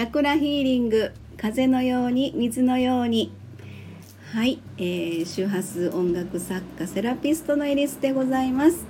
[0.00, 3.34] チャクラヒーリング風のように水のように
[4.32, 8.86] はい、えー、周波数音楽作家セラピストのエリスでございます。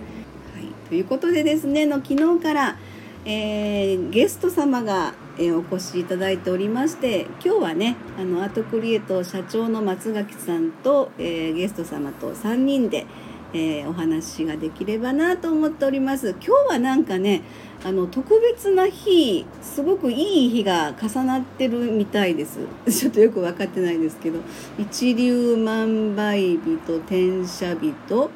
[0.54, 2.78] はい、ということでですねの昨日から、
[3.24, 13.08] えー、ゲスト様が、えー、お越しいただいておりまして今日はねあのアートクリエイト社長の松垣さんと、え、ゲスト様と3人で、
[13.52, 16.30] えー、お話ができればなと思っております。
[16.40, 17.42] 今日はなんかね
[17.84, 22.58] あの特別な日すごくいい日が重なってるみたいです。
[22.90, 24.38] ちょっとよく分かってないですけど。
[24.78, 28.30] 一粒万倍日と天赦日と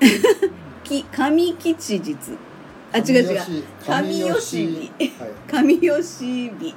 [0.84, 2.16] き神吉日。
[2.92, 3.40] あ違う違う。
[3.84, 5.12] 神吉日。
[5.46, 6.74] 神吉日。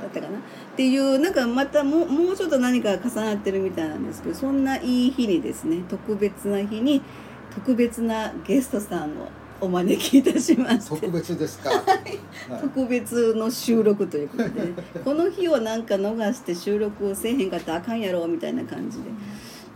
[0.00, 0.38] だったかな
[0.78, 7.02] っていうなんかまたもうもうちょっと何か重なってるみたいなんですけどそんないい日にですね特別な日に
[7.52, 9.28] 特別なゲストさんを
[9.60, 10.90] お招きいたします。
[10.90, 11.72] 特別ですか、
[12.62, 14.50] 特別の収録ということで。
[15.04, 19.04] この日をなんか逃して収録をせえへんかったらあかんやろみたいな感じで。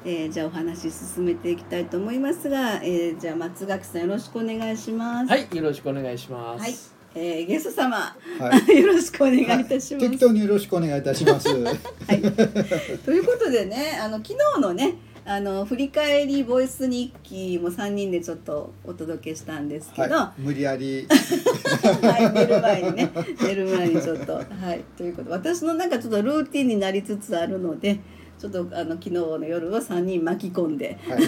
[0.04, 5.28] えー、じゃあお話進めていきたいと思いますが、えー、じゃあ松垣さんよろしくお願いします。
[5.28, 6.60] はい、よろしくお願いします。
[6.60, 6.74] はい、
[7.14, 10.10] えー、ゲスト様、はい、 よろしくお願いいたします。
[10.10, 11.48] 適当によろしくお願いいたします。
[11.48, 12.22] はい。
[13.04, 21.06] ということでね、あの昨日のね、あの振り返りボイス日記も3人でちょっとお届けしたんですけど、はい、無理やり。
[22.02, 24.34] はい寝る前にね寝る前にちょっと。
[24.34, 24.82] はい。
[24.96, 28.00] ということ私のなんかちょっとルーティンになりつつあるので
[28.38, 31.20] ちょっとあの昨日の夜は3人巻き込んで、はい、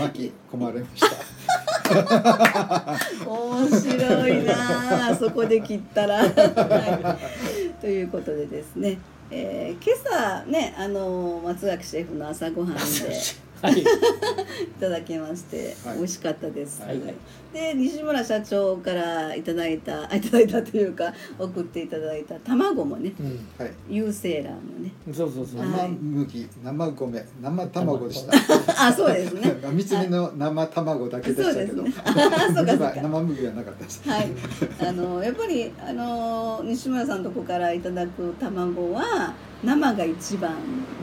[0.00, 1.06] 巻き込まれました。
[3.30, 8.98] 面白いなそこで切ったら、はい、ということでですね。
[9.30, 12.80] えー、今朝ねあの松崎シェフの朝ごはんで
[13.62, 13.84] はい、い
[14.78, 16.82] ただきまして、はい、美味しかったです。
[16.82, 17.00] はい、
[17.52, 23.26] で西村社長からいただいた いただいたというか送っていただいた卵もね、うん
[23.58, 24.90] はい、有精卵のね。
[25.12, 25.60] そうそうそう。
[25.60, 28.32] 生麦、生米、生卵でした。
[28.88, 29.56] あ、そうですね。
[29.72, 31.82] 三つ目の生卵だけでしたけど。
[31.82, 34.02] ね、そうか 生麦はなかったです。
[34.08, 34.28] はい。
[34.80, 39.34] あのやっぱりあの西村さんとこからいただく卵は。
[39.66, 40.54] 生が一番。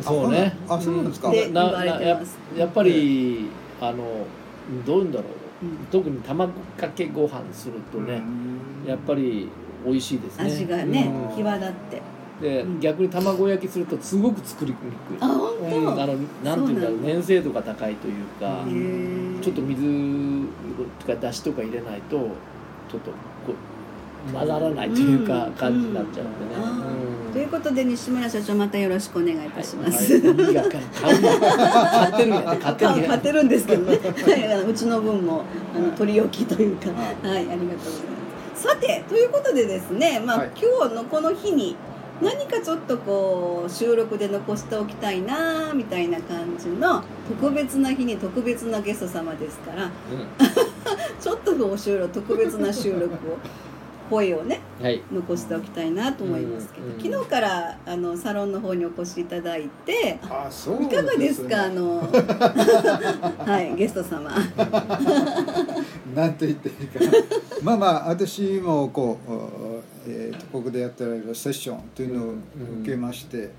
[0.01, 0.57] そうね。
[0.67, 2.37] あそうなんですか、で言われてます。
[2.57, 4.25] やっぱりあの
[4.85, 5.27] どういうんだろう、
[5.91, 8.21] 特に卵かけご飯するとね
[8.87, 9.49] やっぱり
[9.85, 10.45] 美味しいですね。
[10.45, 12.01] 味がね際立って。
[12.41, 14.81] で、逆に卵焼きするとすごく作りにく
[15.13, 15.17] い。
[15.19, 16.13] あ本当、うん、あの
[16.43, 18.65] なんていうんだろう粘性度が高いというか
[19.41, 20.47] ちょっと水
[20.99, 22.17] とかだしとか入れないと
[22.89, 23.11] ちょっと
[24.31, 26.39] 混ざらないというか、感じになっちゃうん。
[26.39, 26.61] でね。
[27.33, 30.21] ということで西村社長またよろしくお願いいたします。
[30.21, 30.69] 買ってるんや買
[32.73, 33.99] ってる買ってるんですけどね。
[34.67, 35.43] うちの分も
[35.75, 36.89] あの取り置きというか、
[37.27, 38.03] はい、ありがとうございます。
[38.55, 40.53] さてということでですね、まあ今
[40.89, 41.75] 日のこの日に
[42.21, 49.89] 何かちょっとこう収録で残しておきたいなみたいな感じの特別な日に特別なゲスト様ですから、
[51.19, 53.09] ちょっとお収録特別な収録を。
[54.09, 61.65] 声をね、はい、残しておきたいなと思いますけど、うんうん、昨日からあのサロンの方にお越しいただいてあそう、ね、いかがですか？
[61.65, 61.99] あの
[63.45, 64.29] はいゲスト様。
[66.15, 66.99] なんて言っていいか。
[67.63, 69.31] まあまあ私もこう、
[70.09, 72.33] えーと、ここでやってられるセッションというのを
[72.81, 73.49] 受けまして、うんうん、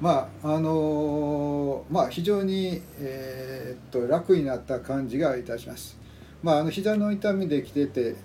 [0.00, 5.98] まああのまあ非常に、えー、っと楽になった感じがいたします。
[6.42, 8.16] まあ、あの膝の痛みで来てて来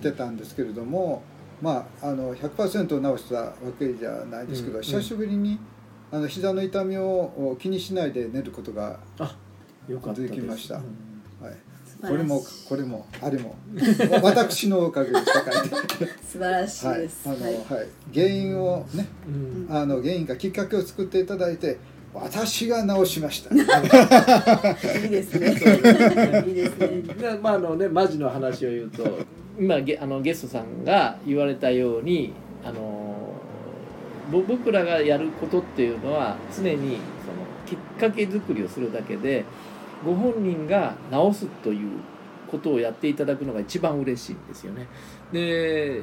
[0.00, 1.22] てたんですけれども、
[1.60, 5.58] まあ、あの100%治したわけじゃないですけど、うん、久しぶりに
[6.12, 8.98] あの膝の痛みを気にしないで寝ることが
[9.86, 10.76] できました。
[10.76, 10.84] はい。
[12.00, 13.56] これもこれもあれも。
[14.22, 17.28] 私のおかげでしたから素晴らしいです。
[17.28, 17.46] はい、あの、
[17.76, 21.78] はい、原因をね、うん、あの原因かきっかけを作っていただいて、
[22.12, 23.54] 私が直しました。
[23.54, 23.62] いい
[25.10, 25.50] ですね。
[25.50, 27.38] いいですね。
[27.40, 29.04] まああのねマジの話を言うと、
[29.60, 32.32] 今ゲあのゲストさんが言われたように
[32.64, 33.34] あの
[34.30, 36.96] 僕らがやることっていうのは常に
[37.26, 39.44] そのきっかけ作りをするだけで
[40.02, 42.00] ご本人が治すという
[42.50, 44.88] ことをやっていただくのが一番嬉しいんですよね。
[45.30, 46.00] で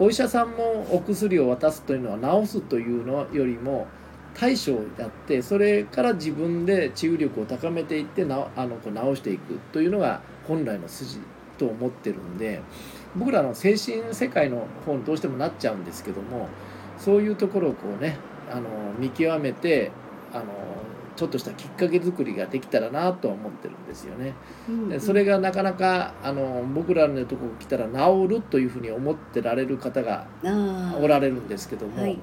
[0.00, 3.86] お医者さんもお薬を渡すというのは治すというのよりも
[4.34, 11.18] 対処をやってそれから自分で治癒力を高めていってなあのこう治していくというのが本来の筋
[11.60, 12.62] と思ってるんで
[13.14, 16.48] 僕らの精神世界の方にどうしてもなっちゃうんですけども
[16.98, 18.16] そういうところをこうね
[18.50, 18.62] あの
[18.98, 19.90] 見極めて
[20.32, 20.44] あの
[21.16, 24.32] ちょっとしたきっかけ作りができたらなとは思ってるんですよね。
[24.68, 30.26] うんでそれがなかなかあの僕らのとこ来たら治るというふうに思ってられる方が
[30.98, 32.18] おられるんですけども、はい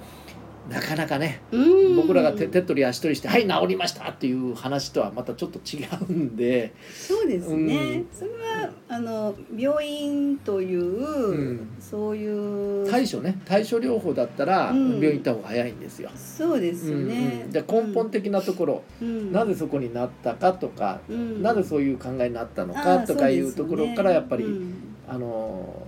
[0.70, 1.96] なかなかねうん。
[1.96, 8.08] 僕らが手手っ取り足取りして「はい治りました!」っていう話とはまたちょっと違うんで、そうですね、うん。
[8.12, 11.68] それはあの病院という、ん。
[11.80, 13.40] そういう対処ね。
[13.46, 14.94] 対処療法だったらうん。
[14.96, 16.10] 病院行った方が早いんですよ。
[16.16, 17.52] そうですよね、うんうん。
[17.52, 19.32] で根本的なところ、うん。
[19.32, 21.42] なぜそこになったかとか、うん。
[21.42, 24.74] なぜそういう考えになったのあかとかいうところからやっぱり、うん。
[25.08, 25.84] あの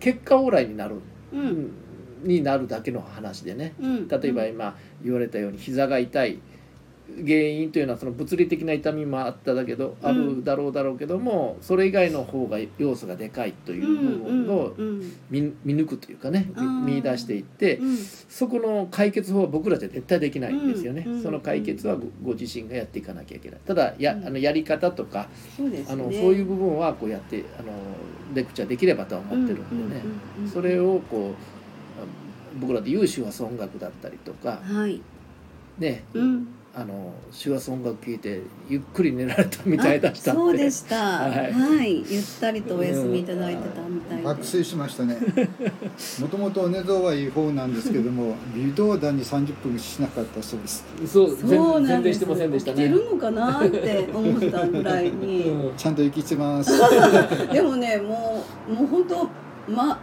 [0.00, 0.96] 結果往来になる、
[1.32, 1.70] うん
[2.26, 3.74] になるだけの話でね。
[3.80, 4.08] うん。
[4.08, 6.38] 例えば今言われたように膝が痛い。
[7.24, 10.08] 原因というのはその物理的な痛みもあっただけど、うん。
[10.08, 14.74] あるだろうだろうけどもそれ以外の方が要素がでかいという部分を
[15.30, 16.50] 見見抜くというかね
[16.84, 17.96] 見出していってうん。
[17.96, 23.60] そこの解決法は僕らじゃ絶対できないんですよね、その解決はごご自身がやっていかなきゃいけない。
[23.64, 24.26] ただや,、うん。
[24.26, 27.68] あのやり方とかそうあのそういう部分はこうやってあの
[28.34, 30.02] レクチャーできればとは思ってるんでね、
[30.52, 31.55] それをこうあ
[32.60, 35.00] 僕らで言う手話音楽だったりとかはい、
[35.78, 36.48] ねうん、
[36.78, 40.30] あの手話音楽聴いてゆっくり寝られたみたいだったんで。
[40.30, 40.96] あそうでした。
[40.96, 42.00] ははい。
[42.00, 45.16] い、ゆったりとお休みいただいてたみたいで、爆睡しましたね。
[46.20, 50.84] もともと寝相はいい方なんですけども微動だに30分しなかったそうです。
[51.06, 52.76] そう全そうなんです全然してませんでしたね。
[52.76, 56.72] 起きてるのかなって思ったぐらいに、う んちゃんと息してます。
[57.50, 59.26] でもねもうもう本当
[59.72, 59.98] ま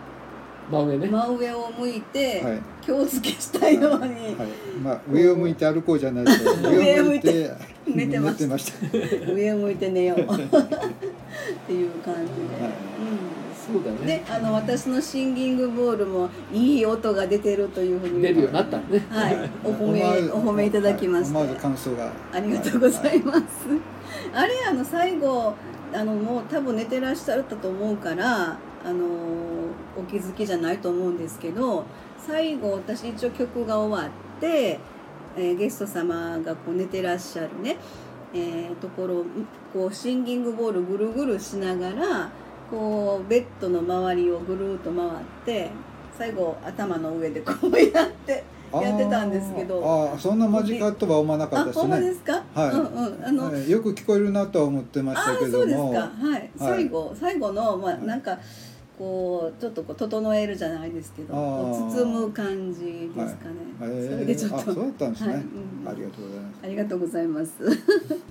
[0.72, 2.62] 真上ね、真上を向いて、はい。
[2.82, 4.36] 気をつけしたように、はい、
[4.84, 6.32] まあ上を向いて歩こうじゃないと
[6.70, 7.52] 上を向いて
[7.88, 8.52] 上寝てました。
[9.32, 10.20] 上を向いて寝よう。
[10.20, 12.94] っていう感じで、
[13.66, 18.22] そうだうん、でねあの私のシンギングボールもいい音が出てるというふうに。
[18.22, 19.06] 出るようになったんね。
[19.10, 20.02] はい、お褒め
[20.32, 22.12] お褒めいただきまして、は感想が。
[22.34, 23.44] ありがとうございます。
[24.34, 25.54] あれあの最後
[25.94, 29.53] あのもう多分寝てらっしゃったと思うからあの
[29.98, 31.86] お気づきじゃないと思うんですけど
[32.26, 34.80] 最後私一応曲が終わって、
[35.36, 37.78] えーゲスト様がこう寝てらっしゃるね、
[38.34, 39.26] えーところを
[39.74, 42.30] こうシンギングボールぐるぐるしながら
[42.70, 45.10] こうベッドの周りをぐるっと回っ
[45.46, 45.70] て
[46.18, 51.82] 最後頭の上でこうやってやってたんですけどあーあーそんな間近とは思わなかったあですね。
[51.82, 52.70] ほんまですか、はい。
[52.72, 55.52] うんうんあの、はいよく聞こえるなとは思ってましああたけども。
[55.52, 56.28] そうですか。
[56.28, 58.40] はい、最後最後のまあなんか
[59.04, 63.90] こうちょっとこう整えるじゃないですけど包む感じですかね、はい。
[63.90, 64.12] えー。
[64.12, 65.42] それでちょっとあそうだったんですね、はい。
[65.42, 65.90] うん。
[65.90, 66.60] ありがとうございます。
[66.64, 67.54] ありがとうございます。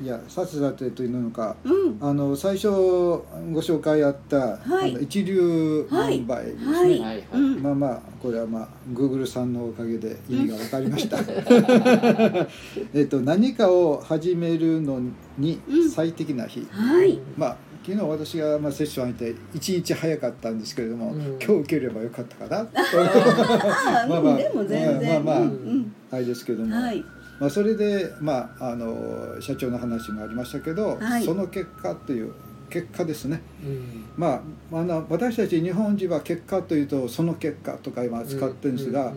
[0.00, 1.98] いやさてさてというのかうん。
[2.00, 3.22] あの最初ご
[3.60, 4.90] 紹介あった、はい。
[4.90, 7.24] あの一流販売ですね、はい、はい。
[7.60, 11.18] まあまあこれはまあ Google さんのおかげで意味が分かりました。
[12.92, 15.00] えっと何かを始めるの
[15.36, 15.60] に
[15.94, 17.20] 最適な日、はい。
[17.36, 21.38] まあ昨日私がまあセッション入って一日早かったんですけれども、うん。
[21.38, 22.68] 今日受ければよかったかな
[24.06, 27.02] まあまあでも全然、まあまあうんあれですけども、うん、はい。
[27.40, 31.24] まあそれでまああの社長の話もありましたけど、はい。
[31.24, 32.34] その結果という
[32.68, 33.40] 結果ですね。
[33.64, 34.04] うん。
[34.18, 34.42] ま
[34.72, 39.14] あ、あの私たち日本人は結果というとその結果とか今使ってるんですが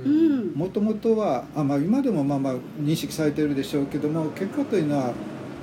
[0.56, 5.12] もともとはあ、まあ、今でもまあまあ認識されてるでしょうけども結果というのは、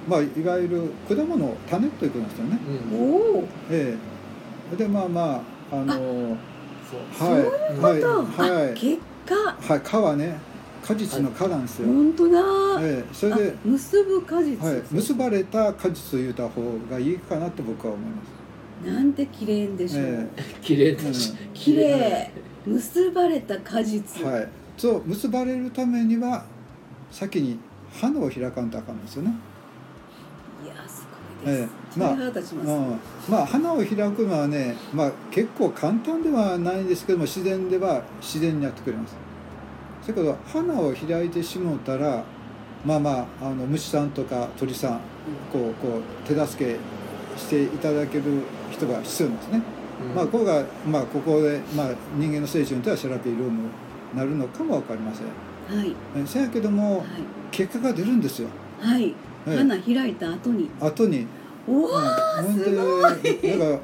[0.09, 2.59] まあ、いわゆる果物種ということなんですよね。
[2.93, 3.01] うん。
[3.01, 3.97] おおえ
[4.73, 6.37] え、でまあまああの
[6.89, 7.43] そうはい。
[7.81, 8.51] そういうこと、はい。
[8.51, 8.71] はい。
[8.71, 9.35] あ結果。
[9.35, 10.49] はい果はね。
[10.89, 11.89] 果実の果なんですよ。
[11.89, 12.41] 本当だ、
[12.81, 18.91] ええ、それであ結ぶ果実、はい、結ばれた果実を言うた方がいいかなと僕は思います。
[18.91, 20.29] なんて綺麗でしょう、え
[20.63, 22.31] 綺麗だし、綺麗。
[22.65, 26.45] 結ばれた果実、はい、そう結ばれるためには
[27.11, 27.59] 先に
[27.93, 29.35] 花を開かんとあかんですよね。
[31.45, 31.99] ええ。
[31.99, 39.17] まあうん、まあ花を開くのはね、まあ、結構簡単ではないんですけども自然では自然にやってくれます。
[40.07, 42.25] だけど花を開いてしもうたら
[42.85, 45.01] まあまああの虫さんとか鳥さん
[45.53, 46.77] こうこう手助け
[47.39, 48.25] していただける
[48.71, 49.63] 人が必要なんですね。
[50.11, 50.15] うん。
[50.15, 53.69] まあここが、まあ、ここで、まあ、人間の精神とはセラピールームに
[54.17, 55.27] なるのかも分かりません。
[55.79, 55.95] はい。
[56.17, 57.05] えせやけども
[57.51, 58.49] 結果が出るんですよ。
[58.81, 59.15] はい、
[59.45, 60.71] 花開いた後に。
[60.81, 61.27] 後に。
[61.67, 63.79] おお、ほんでだから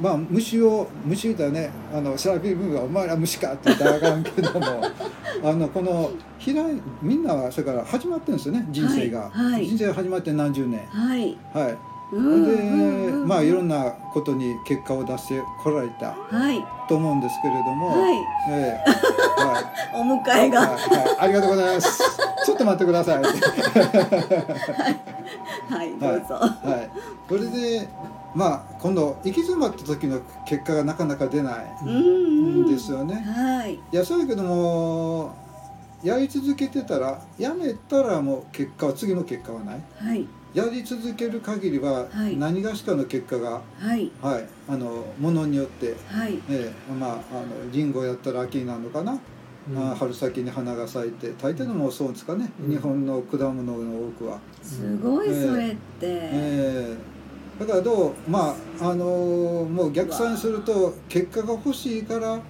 [0.00, 4.60] まあ虫を虫言うたらねあのセラピー部が「お前ら虫か」って言ったらあかんけども
[5.44, 6.10] あのこの
[6.44, 9.52] 開いみんなはそれから始まってるんですよね人生が、はい。
[9.52, 10.80] はい人生が始まって何十年。
[10.88, 11.36] はい。
[11.52, 11.76] はい。
[12.12, 16.62] うんでまあいろんなことに結果を出してこられたはい。
[16.88, 18.16] と思うんですけれども、はい。
[18.50, 18.92] ええ
[19.46, 19.64] はい。
[19.94, 20.60] お迎えが。
[20.60, 20.78] はいはい。
[21.20, 21.98] ありがとうございます。
[22.44, 23.22] ちょっと待ってください。
[23.22, 23.30] は
[25.84, 25.90] い。
[25.98, 26.90] どうぞ、はい。
[27.28, 27.88] これで
[28.34, 33.14] まあ今度行き詰まった時の結果がなかなか出ないうんうんんですよね。
[33.14, 33.74] はい。
[33.74, 35.34] いやそうやけども
[36.02, 39.80] やり続けてたらやめたらもう結果は次の結果はない。
[39.98, 40.26] はい。
[40.54, 42.36] やり続ける限りははい。
[42.36, 44.10] 何がしかの結果が、はい。
[44.20, 46.34] はい、あのものによって、はい。
[46.50, 46.92] ええ。
[46.92, 47.20] まああの
[47.72, 49.18] リンゴやったら秋になるのかな、
[49.76, 52.70] あ春先に花が咲いて大抵のもそうですかね、うん。
[52.70, 54.38] 日本の果物の多くは。
[54.62, 57.12] すごいそれって、ええ。
[57.60, 62.40] だからどうまああのもう逆算すると結果が欲しいから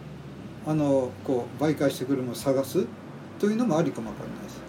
[0.67, 2.87] あのこう媒介してくるものを探す
[3.39, 4.63] というのもありかもわかんないです。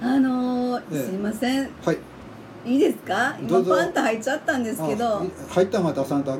[0.00, 1.06] あのーええ。
[1.06, 1.70] すいません。
[1.84, 1.98] はい。
[2.64, 3.36] いいですか？
[3.40, 6.32] 今パンと入っちゃったんですけあどい入ったまま出さんと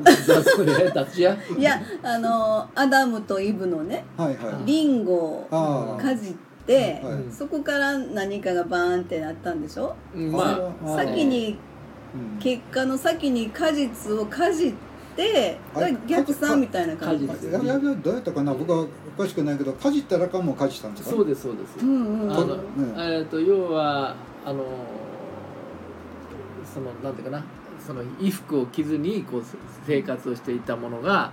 [1.57, 4.37] いやあのーアダムとイブのねはいはい。
[4.65, 5.13] リンゴ
[5.51, 6.33] をかじっ
[6.65, 9.95] て、はいそこから何かがバーンってなったんでしょ？
[10.15, 11.57] うんまああ先に
[12.13, 12.39] うん。
[12.39, 14.73] 結果の先に果実をかじっ
[15.15, 15.57] て
[16.07, 18.53] 逆算みたいな感じ果実やややどうやったかな？
[18.53, 18.85] 僕は
[19.17, 21.15] おかしくないけどかじったらかんもかじったんですか？
[21.15, 21.83] そうですそうです。
[21.83, 22.59] うんうんあの、うん
[22.97, 23.21] え。
[23.21, 24.63] っと要はあの
[26.73, 27.43] そのなんていうかな
[27.85, 29.43] その衣服を着ずにこう
[29.85, 31.31] 生活をしていたものが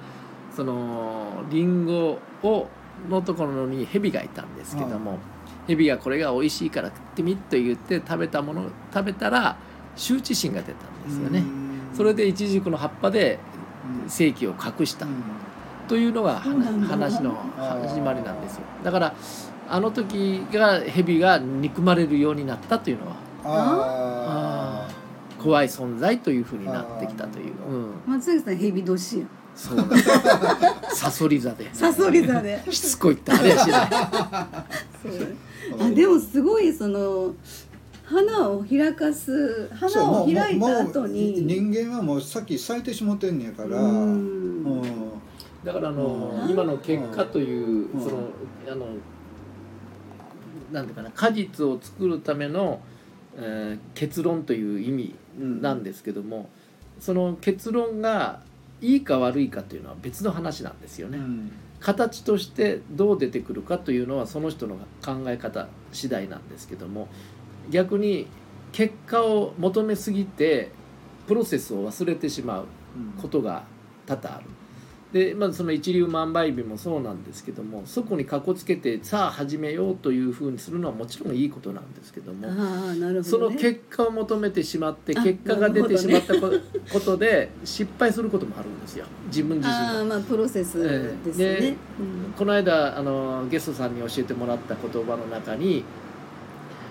[0.55, 2.69] そのリンゴを
[3.11, 5.19] のところに蛇がいたんですけども
[5.67, 9.57] 蛇がこれが美味しいから食ってみと言って食べたもの食べたら
[9.97, 11.43] 羞恥心が出たんですよね。
[11.95, 13.39] それでイチジクの葉っぱで
[14.07, 15.07] 正気を隠した。
[15.89, 18.63] というのが話の始まりなんですよ。
[18.83, 19.15] だから
[19.69, 24.16] あの時が蛇が憎まれるようになったというのはあ
[25.47, 30.11] 怖い存在というふうになってきたという、うん、松崎さんヘビ年やそうなんです。
[30.97, 31.73] サソリ座で。
[31.73, 32.63] サソリ座で。
[32.71, 33.89] しつこいってあれやしない
[35.03, 35.83] そう。
[35.83, 37.33] あでもすごいその
[38.05, 41.43] 花を開かす花を開いた後に。
[41.43, 43.81] 人間はもうさっき咲いてしもてんねやから。
[43.81, 44.63] ううん。
[44.83, 44.83] ん
[45.65, 46.51] だからあの、うん。
[46.51, 48.01] 今の結果という、うん。
[48.03, 48.19] その
[48.71, 48.87] あの
[50.73, 52.81] なんていうかな果実を作るための、
[53.37, 56.49] えー結論という意味なんですけども、
[56.99, 58.41] その結論が
[58.81, 61.19] いいか悪いかというのは別の話なんですよね。
[61.19, 67.09] うん形としてどう出てくるかというのはその人の考え方次第なんですけども
[67.71, 68.27] 逆に
[68.73, 70.71] 結果を求めすぎて
[71.27, 72.67] プロセスを忘れてしまう
[73.21, 73.65] ことが
[74.07, 74.45] 多々ある。
[75.17, 86.51] でまあ、その一粒万倍日もそうなんですけどもそこにかこつけてさあ始めようというふうにするのはもちろんいいことなんですけども、ああなるほその結果を求めてしまってあ結果が出てしまったこ
[86.93, 90.83] ことで失敗することもあるんですよ自分自身がああまあプロセス
[91.25, 91.61] ですええ。
[91.61, 91.77] でね、
[92.37, 95.83] この間あのゲストさんに教えてもらった言葉の中に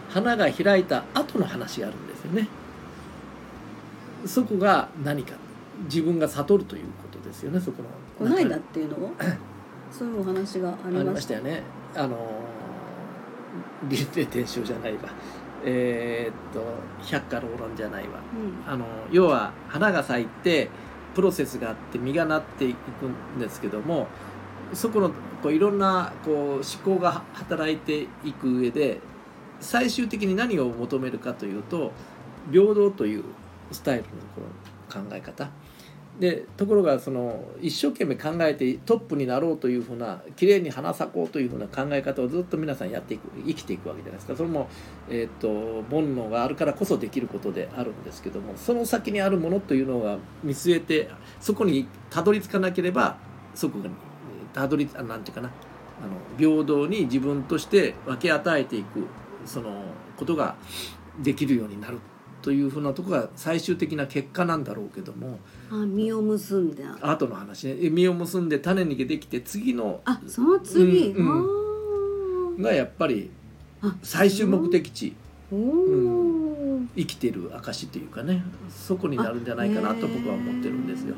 [0.09, 2.47] 花が開いた後の話があるんですよね。
[4.25, 5.35] そこが何か
[5.83, 9.05] 自分が悟るということですよねそこのこの間っていうの？
[9.07, 9.11] を
[9.91, 11.63] そういうお話があありりましたたよね。
[11.95, 12.17] あの
[13.89, 14.99] 輪廻転生じゃないわ。
[15.63, 16.63] えーっと
[17.03, 18.19] 百花繚乱じゃないわ。
[18.65, 18.71] うん。
[18.71, 20.69] あの要は花が咲いて
[21.13, 24.07] プロセスがあって実がなっていくんですけども
[24.73, 25.09] そこの
[25.41, 28.99] こういろんなこう思考が働いていく上で
[29.61, 31.93] 最終的に何を求めるかというと
[32.51, 33.23] 平等という
[33.71, 35.49] スタイルのこの考え方
[36.19, 44.35] でところがその一生懸命考えてトップになろうというふうな綺麗に花咲こうというふうな考え方をずっと皆さんやっていく生きていくわけじゃないですか。
[44.35, 44.69] それも、
[45.09, 51.09] えー、と煩悩があるからこそできることであるんですけどもその先にあるものというのが見据えて
[51.41, 53.17] そこにたどり着かなければ
[53.53, 53.89] そこに
[54.53, 55.49] たどりなんていうかな
[56.01, 59.05] あの平等に自分として分け与えていく
[59.45, 59.83] その
[60.15, 60.55] ことが
[61.19, 61.99] できるようになる。
[62.45, 65.39] というふうなところが最終的な結果なんだろうけども
[65.71, 66.95] あ実を結んだ。
[67.01, 67.89] 後の話ね。
[67.89, 73.31] 実を結んで種にできて次のあその次、うんあがやっぱり
[74.03, 75.15] 最終目的地。
[75.51, 78.43] おお、生きてる証というかね。
[78.69, 81.15] そこになるんじゃないかなと僕は思ってるんですよ。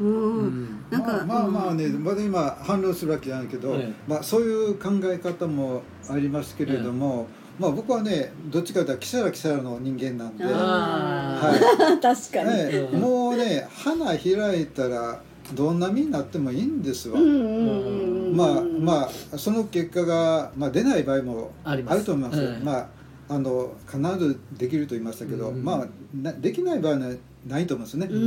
[0.00, 0.06] うん。
[0.06, 0.84] うん。
[0.90, 3.92] なんかまあまあまあね、うんまだ今反論するわけじゃないけど、ええ。
[4.06, 7.26] まあ、そういう考え方もありますけれども、
[7.58, 13.00] まあ、僕はねどっちかというとキサラキサラの人間なんで、ああー 確かに、ええうん。
[13.00, 15.20] もうね花開いたら
[15.54, 17.20] どんな実になってもいいんですわ。
[17.20, 22.40] うんうんうんうんまあまあその結果が、まあ、出ない場合もあると思います。
[22.42, 22.86] よ、ええまあ
[23.28, 26.98] あの必ずできると言いましたけど、うんまあなできない場合は
[27.46, 28.22] ないと思うんですね、うん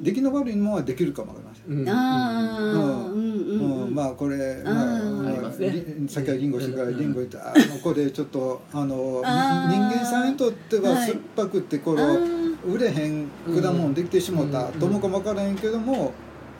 [0.00, 1.51] ん出来の悪いものはできるかもわかりませ
[3.94, 5.50] まあこれ、まあ、
[6.22, 11.10] きはリンゴしてからうんリンゴ言って、あのこれちょっとあの 人間さんにとってははい。
[11.10, 12.42] 酸っぱくってこれあー。
[12.64, 16.12] 売れへん果物できてしもたうんともかもわからへんけども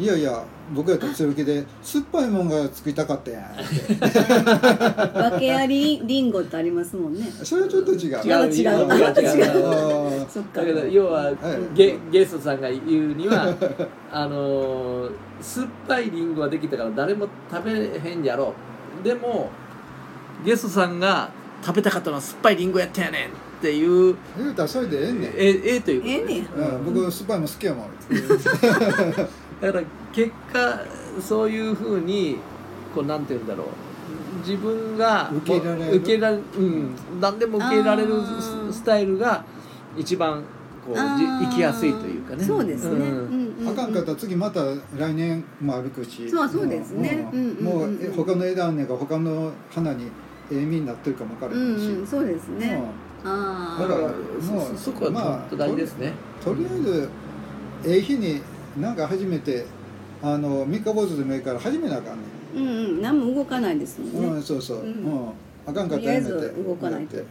[0.02, 0.44] いやいや
[0.75, 3.42] 僕やったら強気で酸っぱいもんが作りたかったやん。
[3.52, 7.30] って訳ありリンゴってありますもんね。
[7.44, 7.99] それはちょっと違う。
[7.99, 8.50] 違う違う違う。
[8.50, 10.25] 違う違う。
[10.25, 10.61] あそっか。
[10.61, 11.37] だけど要ははい。
[11.76, 12.80] ゲゲストさんが言
[13.11, 13.54] うには
[14.11, 18.52] あのー酸っぱいリンゴができたから誰も食べへんやろ。
[19.04, 19.50] でも
[20.44, 21.30] ゲストさんが
[21.64, 23.30] 食べたかったのは酸っぱいリンゴやったやねんっ
[23.61, 26.44] ていうー言うたらそれでええねん、えええということええねん。
[26.44, 27.87] うん、僕酸っぱいもん好きやもん
[29.62, 30.81] だから結果
[31.21, 32.37] そういうふうに
[32.95, 33.66] こうなんて言うんだろう。
[34.45, 35.97] 自分が受けられる？
[35.99, 36.90] 受けられるうん。
[37.21, 38.14] 何でも受け入れられる
[38.71, 39.45] ススタイルが
[39.97, 40.42] 一番
[40.85, 41.40] こうじあー。
[41.49, 42.45] 生きやすいというかね。
[42.45, 43.02] そうですね、うん。
[43.02, 44.61] うんうんあかんかったら次また
[44.99, 46.28] 来年も歩くし。
[46.28, 47.28] そうそうですね。
[47.61, 50.07] もう他の枝根が他の花に
[50.50, 52.07] ええ実になってるかもわからうへんし、んうん。
[52.07, 52.83] そうですね。
[53.25, 53.31] うん。
[53.31, 56.12] ああだからそもうそそこは本当大事ですね、
[56.45, 57.09] とりあえず
[57.85, 58.42] ええ日に
[58.79, 59.67] なんか初めて
[60.23, 62.23] あの三日坊主でもいいから始めなあかんね
[62.55, 64.91] うんうん何も動かないですもんん、ね、うんそうそう、ううん。
[65.05, 65.33] ん
[65.67, 66.33] あかんかったらやめて。
[66.33, 67.17] とりあえず動かないと。
[67.19, 67.25] うん。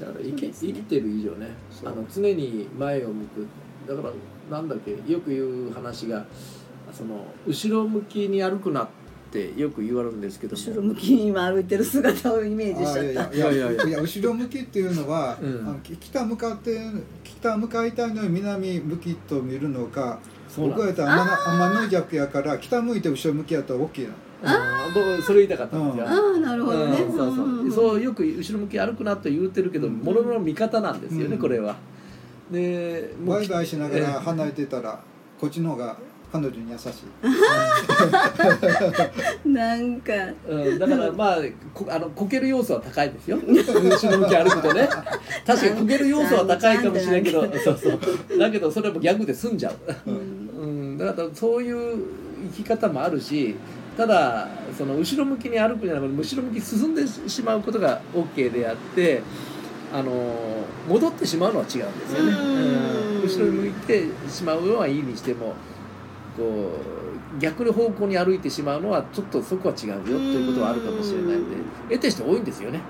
[0.00, 0.52] だから生き,、ね。
[0.54, 1.48] 生きてる以上ね。
[1.84, 3.46] あの常に前を向く。
[3.86, 4.08] だか
[4.50, 6.26] らなんだっけよく言う話が
[6.92, 8.88] その後ろ向きに歩くなっ
[9.30, 10.62] てよく言われるんですけども。
[10.62, 13.50] 後ろ向きに今歩いてる姿をイメージしちゃあいやったいや。
[13.50, 15.68] いいやいややいや後ろ向きっていうのは、うん。
[15.68, 16.80] あのき北向かって
[17.22, 24.14] 北向かいたいのに南向きと見るのかそうなん僕やったら天の天の弱やから北向いて後ろ向きやったら OK な
[24.44, 24.94] あー。
[24.94, 27.16] 僕それ言いたかったんですよ、ああなるほどね、うん。
[27.16, 27.72] そうそう,、んんん。
[27.72, 31.38] そうよく後ろ向き歩くなと言ってるけど、ものの見方なんですよね、うん。
[31.38, 31.76] これは。
[32.50, 34.98] でもうバイバイしながらえ離れてたら
[35.38, 35.96] こっちの方が
[36.30, 36.90] 彼女に優しい。
[39.48, 40.12] なんか。
[40.46, 41.38] うん、だからまあ
[41.72, 43.38] こあのこける要素は高いですよ。
[43.46, 43.56] 後
[44.10, 44.86] ろ向き歩くとね。
[45.46, 47.42] 確かにこける要素は高いかもしれんけど。
[47.42, 47.98] そうそう。
[48.38, 49.74] だけどそれもギャグで済んじゃう、
[50.06, 50.48] うん。
[50.58, 51.98] うん、だからそういう
[52.56, 53.54] 生き方もあるし
[53.96, 59.22] ただその後ろ向きに歩くんじゃなくて後ろ向きに進んでしまうことが OK であって
[59.92, 60.12] あの
[60.88, 62.38] 戻ってしまうのは違うんですよね、うん。
[63.16, 63.22] うん。
[63.22, 65.54] 後ろに向いてしまうのはいいにしても
[66.38, 66.70] こ
[67.36, 71.56] う逆の方向に歩いてしまうのはちょっとそこは違うよということはあるかもしれないんで
[71.90, 72.80] 得てして多いんですよね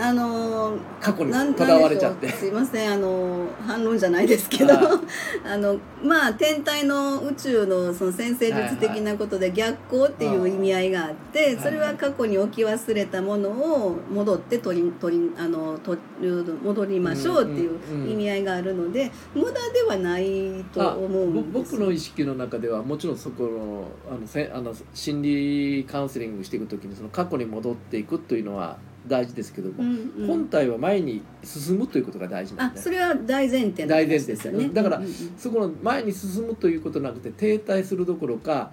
[0.00, 2.28] あのー過去にとらわれちゃって。
[2.28, 2.92] すいません。
[2.92, 5.00] あの反論じゃないですけどは
[5.44, 28.78] あのまあ天体の宇宙のその先生物的なことで逆光っていう意味合いがあってそれは過去に置き忘れたものを戻って取り取りあの取る戻りましょうっていう意味合いがあるので無駄ではないとあ思うんです僕の意識の中ではもちろんそこのあのせあの心理カウンセリングしていくときにその過去に戻っていくというのは
[29.10, 30.26] 大事ですけども、うんうん。
[30.26, 34.70] 本体は前に進むということが大事なんであそれは大前提の話ですよね。
[34.72, 35.34] だからうんうんうん。
[35.36, 38.70] そこの前に進むということなくて停滞するどころか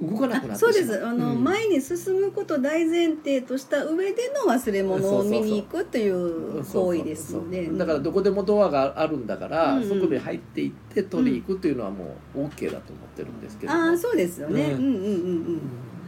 [0.00, 1.04] 動かなくなってしまあそうです。
[1.04, 1.42] あの、うん。
[1.42, 7.78] 前に進むこと大前提とした上での忘れ物を見に行くという行為ですのでそうそうそう。
[7.78, 9.82] だからどこでもドアがあるんだから、うん。
[9.82, 13.78] うんそこで入っていって取りに行くというのはもう OK だと思ってるんですけども。
[13.80, 14.70] ああそうですよね、うん。
[14.70, 15.00] うん、うんうん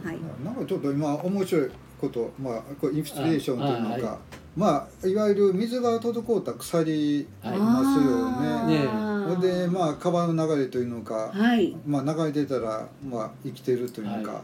[0.03, 0.07] うん。
[0.07, 0.17] はい。
[0.43, 1.69] なんかちょっと今面白い
[2.01, 4.19] こと、まあ、これインスピレーションというのあか、は
[4.57, 8.79] まあいわゆる水が滞った鎖ありますよね。
[8.81, 9.39] ねあー。
[9.39, 11.75] でまあ川の流れというのか、はい。
[11.85, 14.41] まあ、流れてたら、まあ、生きてるというのか、は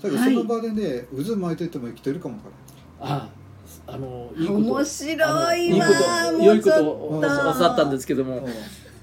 [0.00, 0.02] い。
[0.02, 2.48] だけどその場でね渦巻いてても生きてるかもわか
[3.00, 3.28] らあ
[3.86, 4.58] あのいいこと。
[4.60, 6.38] 面白いわいいこと。
[6.38, 8.46] も良いことうちょをっと教わったんですけどもん。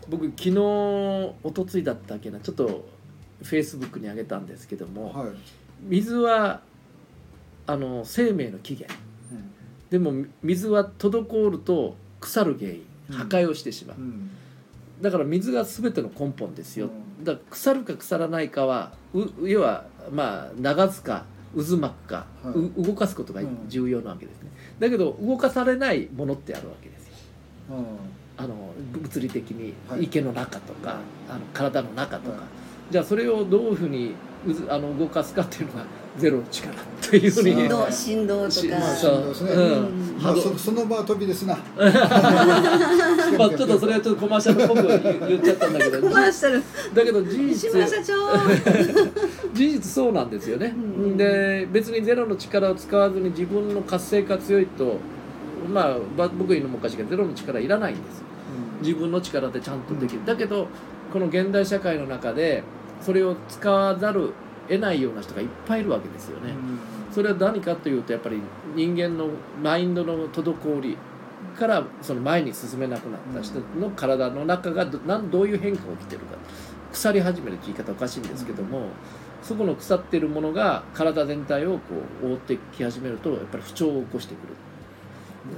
[0.10, 2.86] 僕昨日一昨日だったっけなちょっと
[3.44, 5.30] フェイスブックに上げたんですけども、はい。
[5.82, 6.62] 水は
[7.70, 8.92] あの生命の起源。
[9.32, 9.52] うん。
[9.92, 12.84] でも水は滞ると腐る原因。
[13.12, 13.16] うん。
[13.16, 14.32] 破壊をしてしまう、うん。
[15.02, 17.24] だから水が全ての根本ですよ、うん。
[17.24, 22.82] だから腐るか腐らないかはう要はまあ流すか渦巻くか、はい。
[22.82, 23.48] う動かすことがうん。
[23.68, 24.50] 重要なわけですね。
[24.80, 27.14] だけど動かされないものってあるわけですよ。
[27.72, 27.86] うん。
[28.38, 28.56] あの
[28.94, 30.06] 物理的にはい。
[30.06, 30.98] 池の中とか、はい。
[31.30, 32.48] あの体の中とか、はい。
[32.92, 34.16] じゃあそれをどういうふうに
[34.68, 35.86] 渦あの動かすかっていうのが
[36.20, 37.56] ゼロの力というふうに。
[37.56, 38.52] 振動振動とか。
[38.52, 39.52] しまあそうですね。
[39.52, 40.20] うん。
[40.22, 41.56] まあ、そその場は飛びですな。
[41.78, 41.86] ま
[43.46, 46.02] あちょっとそれはちょっとコマーシャルっぽく言言っちゃったんだけど。
[46.02, 46.62] コマーシャル。
[46.94, 47.74] だけど事西実。
[47.74, 48.14] 村社長
[49.54, 51.18] 事実そうなんですよね、うん。
[51.18, 54.98] で別にゼロの力を使わずに自分の活性化強いと
[55.72, 58.24] まあば僕言うのもおかしいけどゼロの力いらないんです
[58.82, 60.68] 自分の力でちゃんとできる、だけど
[61.12, 62.64] この現代社会の中で
[63.02, 64.32] それを使わざる
[64.70, 66.54] 得ないような人がいっぱいいるわけですよね。
[67.12, 68.40] それは何かというとやっぱり
[68.76, 69.28] 人間の
[69.62, 70.98] マインドの滞り
[71.58, 76.36] からその前に進めなくなった人の体の中がどなんどういう変化が起きてるか
[76.92, 78.88] 腐り始めるって言い方おかしいんですけども、
[79.42, 81.80] そこの腐ってるものが体全体をこ
[82.24, 84.54] う覆ってき始めるとやっぱり不調を起こしてくる。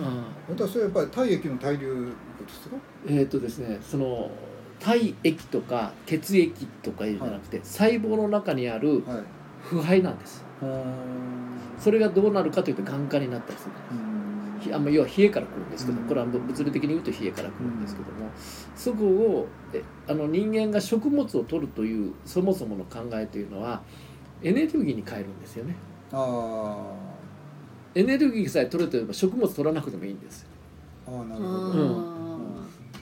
[0.02, 2.14] あ本当はそれはやっぱり体液の対流
[2.46, 2.76] ですか？
[3.08, 4.32] ーえっ、とですねその
[4.82, 9.24] 体液とか血液とかいうじゃなくて、細胞の中にあるはい。
[9.64, 10.44] 腐敗なんです。
[11.78, 13.72] それがどうなるかというと眼科になったりする
[14.60, 16.08] ひあんま要は冷えから来るんですけどうん。
[16.08, 18.30] これは物理的に言うと冷えから来るんですけども、
[18.76, 23.82] そこをえあの人間が食物を取るというそもそもの考えというのは
[24.44, 25.76] エネルギーに変えるんですよね。
[26.12, 26.78] あ
[27.96, 30.48] エネルギーさえ取れてれば食物取らなくてもいいんですよ。
[31.08, 32.31] ーあーなあるほど、ーい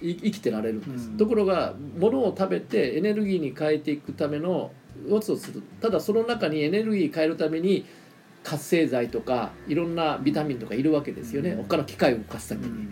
[0.02, 1.18] 生きてられるんです、うん。
[1.18, 4.72] ところが物を食べてエネルギーに変えていくための
[5.10, 5.62] をする。
[5.82, 7.86] ただその中にエネルギー変えるために
[8.44, 11.64] 活性剤とかいろんなビタミンとかいるわけですよね、うん。
[11.64, 12.88] 他の機械を動かすために、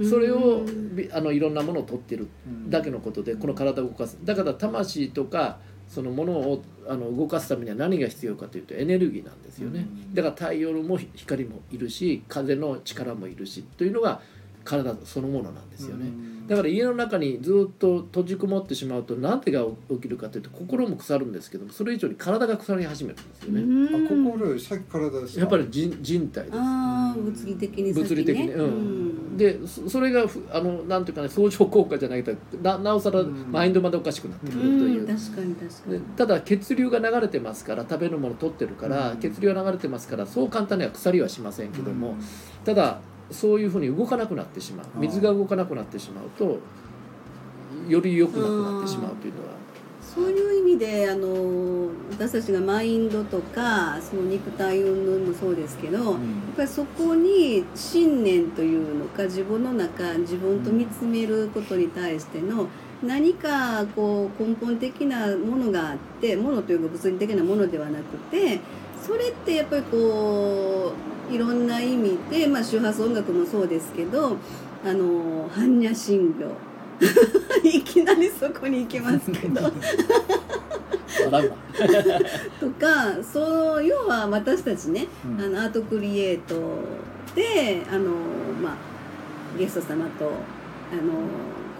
[0.00, 0.10] うん。
[0.10, 2.28] それをびあのいろんなものを取ってる。
[2.46, 2.70] うん。
[2.70, 4.18] だけのことでこの体を動かす。
[4.24, 10.14] だから魂とかそのものをあの動かすためには何が必要かというとエネルギーなんですよね、うん。
[10.14, 14.22] だから太陽も光もいるし風の力もいるしというのが
[14.64, 16.06] 体そのものなんですよね、
[16.48, 25.40] だから家の中にずっと閉じこもってしまうと何でが起きるかというと心も腐るんですけどもそれ以上に体が腐り始めるんですよね、あ心より先体ですか？
[25.40, 26.56] やっぱり人人体です。
[26.56, 28.02] ああ物理的に先ね。
[28.02, 29.36] 物理的に、うん。
[29.36, 33.52] でそそれがふあのなんていうかね相乗効果じゃないけどななおさらうん。
[33.52, 39.18] マインドまでおかしくなってくるとういう、ん確かに確かでにただ血流が流れてますから食べるもの取ってるから、うん。
[39.18, 42.16] 血流が流れてますからそう簡単には腐りはしませんけども、うん。
[42.64, 43.00] ただ
[43.30, 44.86] そういうふうに動かなくなってしまう。
[44.96, 46.58] 水が動かなくなってしまうと
[47.88, 49.54] より良くなくなってしまうというのは。
[50.00, 56.16] そういう意味であの私たちがマインドとかその肉体云々もそうですけど、やっ
[56.56, 62.68] ぱりそこに信念というのか自分の中自分と見つめることに対しての
[63.02, 68.60] 何かこう根本的なものがあってものというか物理的なものではなくて
[69.04, 74.36] それってやっぱりこういろんな意味で、まあ、周波数音楽もそうですけど
[74.84, 76.44] あの般若心経。
[77.68, 79.62] いきなりそこに行きますけど。
[82.60, 85.44] とかそう要は私たちねうん。
[85.44, 86.54] あのアートクリエイト
[87.34, 88.10] であの、
[88.62, 88.76] まあ、
[89.58, 90.30] ゲスト様と
[90.92, 91.12] あの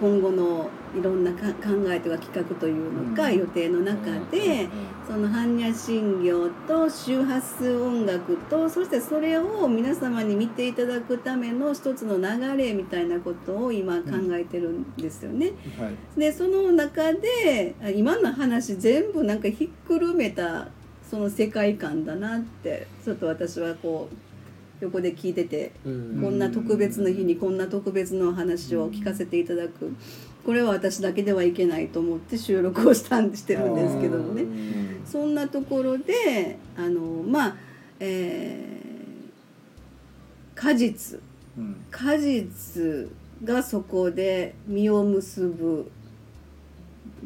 [0.01, 3.39] 今後のいろんなか考えとか企画というのか、うん。
[3.39, 4.69] 予定の中で、
[5.07, 15.53] その般若心経と周波数音楽とそしてそれを皆様に見ていただくための一つの流れみたいなことを今考えてるんですよね。
[15.79, 16.21] はい。
[16.21, 20.69] でその中であ今の話全部なんかひっくるめた
[21.11, 24.17] その世界観だなってちょっと私はこう
[24.81, 26.21] 横で聞いててうん。
[26.21, 29.95] こんな特別な日にこんな特別のお話を聞かせていただく。
[30.45, 34.43] これは私だけではいけないと思って収録をしたんしてるんですけどもね。
[34.43, 35.03] うん。
[35.05, 37.57] そんなところであのまあ
[38.01, 38.95] えー
[40.55, 41.21] 果実。
[41.59, 41.77] うん。
[41.91, 43.11] 果実
[43.43, 45.91] がそこで実を結ぶ。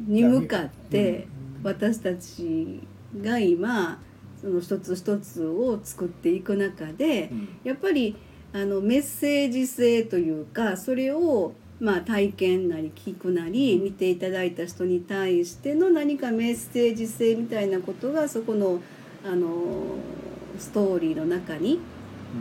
[0.07, 1.27] に向かって
[1.63, 2.81] 私たち
[3.21, 4.01] が今
[4.41, 7.49] その一つ一つを作っていく中でうん。
[7.65, 8.17] やっぱり
[8.53, 18.81] あのメッセージ性というかそれをまあ体験なり聞くなり見ていただいた人に対しての何かメッセージ性みたいなことがそこの
[19.25, 19.51] あの
[20.59, 21.81] ストーリーの中に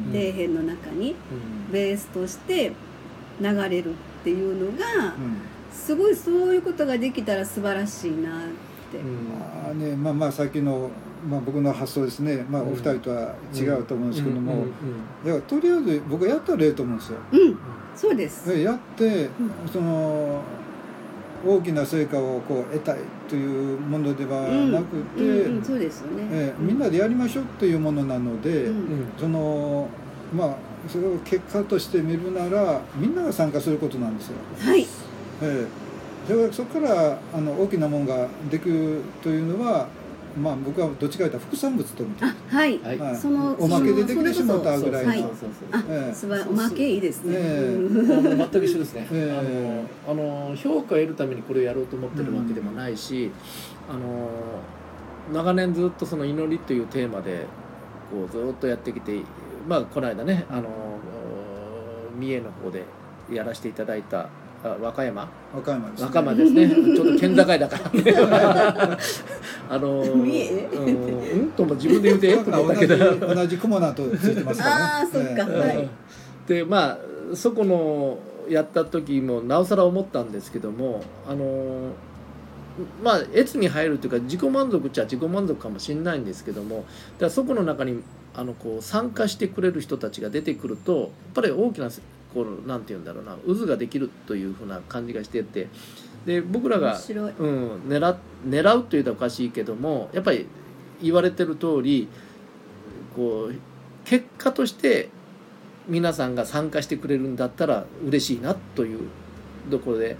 [0.07, 0.13] うん。
[0.13, 1.71] 底辺の中にうん。
[1.71, 2.71] ベースとして
[3.39, 5.41] 流れるっていうのがうん。
[5.71, 8.43] すごいそういうことができたら素晴らしいなっ
[8.91, 8.97] て。
[8.99, 10.89] まあねまあまあさっきの、
[11.29, 14.71] まあ、僕の発想ですね、まあ、お二人とは違うと思うんですけども、うんうんうん
[15.25, 17.17] いやとりあえず僕はやったらええと思うんですよ。
[17.31, 17.57] うん、
[17.95, 18.49] そうです。
[18.49, 19.29] でやって、
[19.71, 20.41] その
[21.45, 26.27] 大きな成果をこう得たいというものではなくて、うんうん、そうですよね。
[26.31, 28.77] ええみんなでやりましょうっていうものなので、うん。
[28.77, 29.05] うん。
[29.17, 29.89] その
[30.33, 30.55] まあ
[30.87, 34.35] それを結果として見るならみんなが参加することなんですよ。
[34.59, 34.85] はい、
[35.41, 35.65] え
[36.29, 39.87] え、でそこからあの大きなものができるというのは、
[40.41, 42.97] まあ、僕はどっちかというと副産物と思ってあ、はい、はい。
[42.97, 43.15] はい。
[43.15, 45.49] そのおまけでできてしまったぐらいの、はいそうそうそう。
[45.71, 47.35] あ、ええすばおまけいいですね。
[47.37, 47.75] ええ。
[47.75, 53.31] うんあの全く一緒ですね、えあのあの評価を得るためにこれをやろうと思ってるわけでもないし、
[53.89, 54.29] あの
[55.33, 57.45] 長年ずっとその祈りというテーマで
[58.11, 59.21] こうずっとやってきて
[59.67, 60.69] まあこの間ねあの
[62.15, 62.85] 三重の方で
[63.31, 64.29] やらせていただいたあ
[64.63, 65.27] 和歌山？
[65.53, 66.67] 和歌山です、ね、和歌山ですね。
[66.95, 68.97] ちょっと県境だから。
[69.69, 71.51] あのうんうん。
[71.55, 72.37] とも自分で言うてええ？
[72.37, 72.97] と思ったけど。
[72.97, 74.83] 同じ同じ雲名とついてますからね。
[75.03, 75.53] あーそっか。
[75.53, 75.77] ええ。
[75.77, 75.89] はい。
[76.47, 76.97] でまあ
[77.35, 78.17] そこの
[78.49, 81.91] やった時もなおさら思ったんですけどもあの
[83.03, 86.85] まあ越に入るというか自己満足っちゃ自己満足かもしれないんですけどもだか
[87.25, 88.01] らそこの中に
[88.33, 91.89] あのこう参加してくれる人たちが出てくるとやっぱり大きな
[92.37, 95.69] こうなんて言うんだろうな渦ができるというふうな感じがしてて
[96.27, 96.93] で僕らが
[97.39, 98.15] うん、狙
[98.47, 100.45] 狙うというとおかしいけどもやっぱり
[101.01, 102.07] 言われてる通り
[103.15, 103.55] こう
[104.05, 105.09] 結果として
[105.87, 109.09] 皆さんが参加してくれるんだったら嬉しいなという
[109.71, 110.17] ところで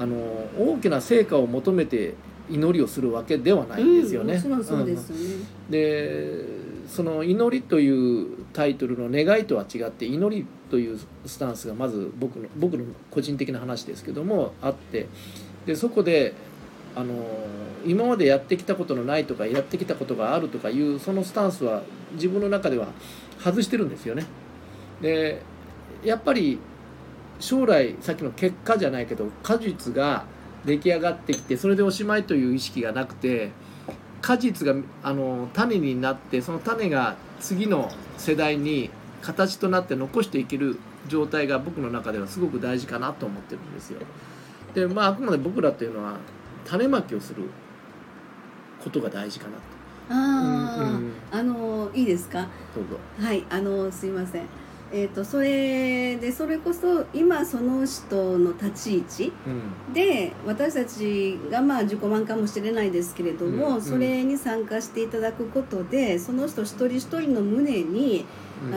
[0.00, 0.16] あの
[0.58, 2.14] 大きな成果を求めて
[2.50, 4.34] 祈りをするわけではないんですよね。
[4.34, 4.96] ですよね、
[5.70, 6.44] で
[6.88, 15.06] その祈りというタイトルの願いとは違って祈りというスタンスがまず僕の僕の個人的な話ですけどもあって
[15.66, 16.34] でそこで
[16.96, 17.14] あの
[17.84, 22.88] 今までやってきたことのないとかやってきたことがあるとかいうそのスタンスは自分の中では
[23.42, 24.26] 外してるんですよね。
[25.00, 25.42] で
[26.04, 26.58] やっぱり
[27.40, 30.24] 将来さっきの結果じゃないけど果実が
[30.64, 33.50] 出来上がってきてそれでおしまいという意識がなくて
[34.22, 38.90] 果実があの種になってその種が次の世代に
[39.24, 44.00] 形となって残していける状態が僕の中ではすごく大事かなと思ってるんですよ。
[44.74, 46.16] でまああくまで僕らっていうのは
[46.64, 47.42] 種まきをする
[48.82, 49.62] ことが大事かなと。
[50.10, 52.46] ああ、うんうんあのいいですか？
[52.74, 52.98] どうぞ。
[53.18, 54.46] はいあのすいません
[54.96, 59.50] えっ、とそれでそれこそ今その人の立ち位置う
[59.90, 59.92] ん。
[59.92, 68.24] で私たちがまあ自己満かもしれないですけれども、それに参加していただくことでその人一人一人の胸に、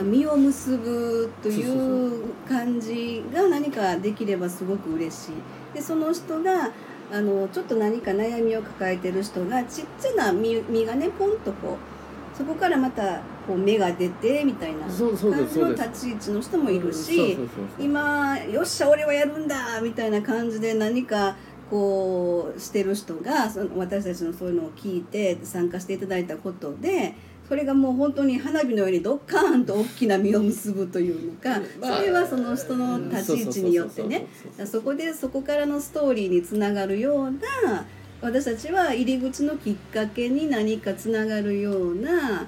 [0.02, 5.32] 実を結ぶといそう感じが何かできればすごく嬉しい。
[5.74, 6.72] でその人が
[7.12, 11.97] あのちょっと何か悩みを抱えてる人がちっちゃな実実がねポンとこう
[12.38, 15.74] そこからまたこう芽が出てみたいな感じの。
[15.74, 17.36] 立ち位置の人もいるし。
[17.80, 21.34] 今よっしゃ俺はやるんだみたいな感じで何か
[21.68, 27.14] こうしてる人がその私たちのそういうのを聞いて参加していただいたことで
[27.48, 34.26] それがもう本当に花火のようにドッカーンと大きな実を結ぶというのかまあそれはその人の立ち位置によってね
[34.64, 37.86] そこでそこからのストーリーにつながるような
[38.20, 42.46] 私たちは入り口のきっかけに何かつながるような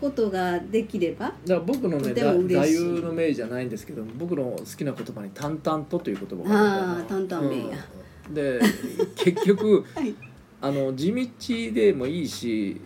[0.00, 7.64] ことができればだから僕のね座右の銘じゃないんですけど僕の好きな言葉に「淡々と」という言葉があある淡々名や、
[8.28, 8.34] うん。
[8.34, 8.60] で
[9.14, 10.14] 結局 はい。
[10.60, 12.80] あの地道でもいいし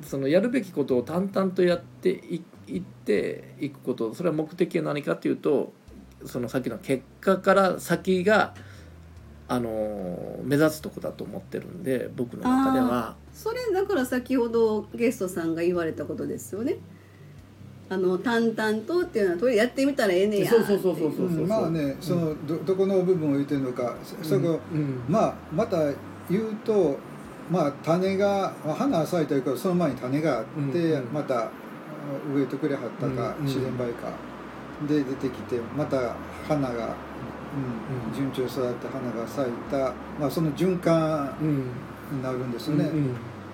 [0.00, 5.74] そのやるべきことを淡々とやっていいっていくことそれは目的は何かっていうと
[6.24, 8.54] そのさっきの結果から先が
[9.46, 13.14] あの目指すとこだと思ってるんで僕の中では。
[13.32, 16.76] それだから先ほどゲストさんが言われたことですよね。
[17.90, 21.44] あの淡々とっていうのはとりあえずやってみたらええねやそうそうそうそうそうう。
[21.44, 25.76] んまあねそのどどこの部分を言ってるのかそそこ、うんまあまた
[26.30, 26.96] 言うと
[27.50, 31.12] まあ種がまあ花は咲いたけどその前に種があって、うんうん。
[31.12, 31.50] また
[32.34, 36.14] 植えてくれはったか、うん自然培花で出てきてまた
[36.48, 36.94] 花が、うんうん
[38.14, 41.70] 順調に育って花が咲いた、まあ、その循環うん。
[42.12, 42.84] になるんですよね。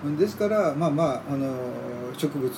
[0.03, 1.53] うんですからまあまああの
[2.17, 2.55] 植物や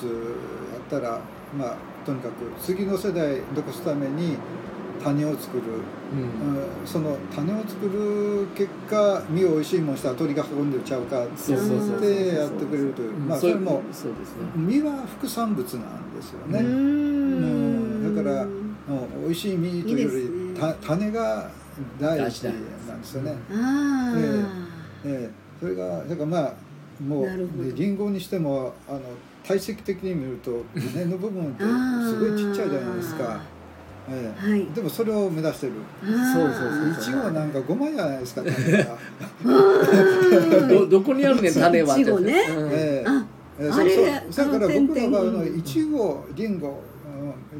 [0.78, 1.20] ったら
[1.56, 1.76] まあ
[2.06, 4.38] とにかく次の世代残すために
[5.02, 5.62] 種を作る、
[6.12, 6.56] うん。
[6.80, 6.86] うん。
[6.86, 13.12] その種を作る結果実を美味しいもんしたら鳥が運んでちゃうかってそうそうそうそうでやってくれるという。
[13.12, 14.48] まあそれもそうですね。
[14.56, 16.60] 実は副産物なんですよね。
[16.60, 18.16] ん。
[18.16, 18.46] だから
[18.88, 21.50] もう美味しい実というよりた種が
[22.00, 23.36] 大事なんですよね。
[23.52, 24.18] ああ、
[25.04, 26.54] ええ、それがだからまあ
[27.02, 27.64] もうなるほど。
[27.64, 29.00] でリンゴにしてもあの
[29.46, 30.64] 体積的に見ると
[30.94, 33.40] 根の部分ってすごいちっちゃいじゃないですか、
[34.08, 34.50] ええ。
[34.50, 34.66] はい。
[34.74, 35.72] でもそれを目指してる。
[36.02, 36.32] あー。
[36.32, 43.26] そうそういちごなんか5枚じゃないですか種が、 どどこにあるねん種はっていちごねうんええあ
[43.68, 46.93] だから僕の場合のいちごリンゴうん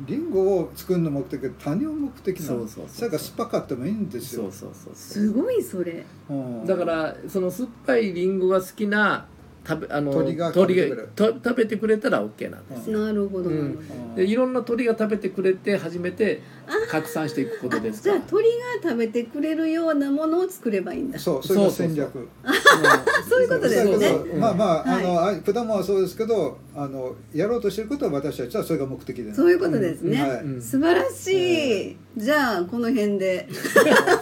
[0.06, 2.58] リンゴを作るの目的で種を目的なの？
[2.58, 4.42] そうそうそうそれから酸っぱかってもいいんですよ。
[4.42, 4.94] そうそうそうそう。
[4.94, 6.04] すごいそれ。
[6.30, 6.66] うん。
[6.66, 9.26] だからその酸っぱいリンゴが好きな
[9.66, 11.08] 食べあの鳥が食べてくれる。
[11.16, 13.74] 鳥がと食べてくれたら OK なんです、なるほどうん。
[13.74, 16.42] なるほど、でいろんな鳥が食べてくれて初めて
[16.90, 18.10] 拡散していくことですか？
[18.10, 18.50] らじゃあ鳥が
[18.82, 21.18] 食べてくれるようなものを作ればいいんだ。
[21.18, 22.28] そうそれが戦略。
[23.28, 24.38] そういうことですそうねそうそう。
[24.38, 25.04] まあまあ,、はい。
[25.04, 29.34] あのあ果物はそうですけどあのやろうとしてることは私たちはそれが目的で。
[29.34, 33.48] そういうことですね、素晴らしい、じゃあこの辺で。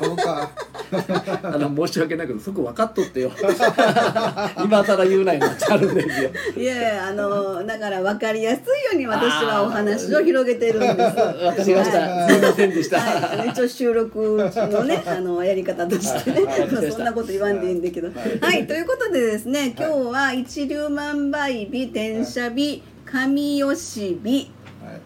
[0.00, 0.50] そうか
[1.42, 3.30] あの申し訳ないけどそこ分かっとってよ。
[4.62, 6.30] 今更言うなよなってあるんですよ。
[6.56, 10.96] いやいやあのだから分かりやすいように私はお話を広げてるんです。
[10.96, 16.46] わかりましたすいませんでした、一応収録のね あのやり方としてね、
[16.90, 18.08] そんなこと言わんでいいんだけど。
[18.40, 24.30] はい、ということでですね今日は一粒万倍日転写日神吉日。
[24.30, 24.61] はい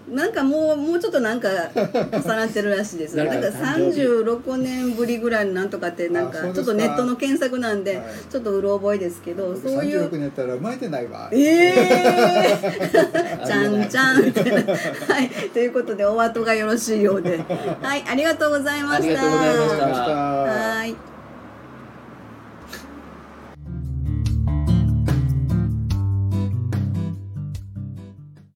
[0.08, 3.16] なんかもうもうちょっとなんか重なってるらしいです。
[3.16, 4.02] ななんんかか誕生日。
[4.02, 8.06] 36年ぶりぐらいのなんとかってなんかちょっとネットの検索なんではい。
[8.30, 11.28] ちょっとうろ覚えですけど、そうい36う年やったら生まれてないわ。
[11.32, 14.42] ええー、 ちゃんちゃんって。
[14.42, 15.28] はい。
[15.52, 17.40] ということでお後がよろしいようで。
[17.82, 18.04] はい。
[18.08, 19.04] ありがとうございました。
[19.04, 19.48] ありがとうござい
[19.80, 20.12] ました。
[20.14, 21.15] はい。